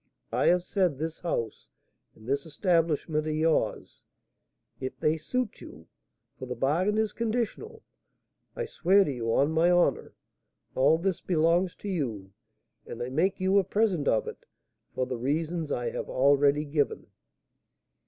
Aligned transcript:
I 0.31 0.47
have 0.47 0.63
said 0.63 0.97
this 0.97 1.19
house 1.19 1.67
and 2.15 2.25
this 2.27 2.47
establishment 2.47 3.27
are 3.27 3.31
yours, 3.31 4.01
if 4.79 4.99
they 4.99 5.15
suit 5.15 5.61
you, 5.61 5.85
for 6.39 6.47
the 6.47 6.55
bargain 6.55 6.97
is 6.97 7.13
conditional. 7.13 7.83
I 8.55 8.65
swear 8.65 9.03
to 9.03 9.11
you, 9.11 9.31
on 9.31 9.51
my 9.51 9.69
honour, 9.69 10.13
all 10.73 10.97
this 10.97 11.21
belongs 11.21 11.75
to 11.75 11.87
you; 11.87 12.33
and 12.87 13.03
I 13.03 13.09
make 13.09 13.39
you 13.39 13.59
a 13.59 13.63
present 13.63 14.07
of 14.07 14.27
it, 14.27 14.43
for 14.95 15.05
the 15.05 15.17
reasons 15.17 15.71
I 15.71 15.91
have 15.91 16.09
already 16.09 16.65
given." 16.65 17.05